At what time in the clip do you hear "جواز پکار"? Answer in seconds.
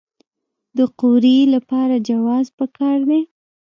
2.09-2.97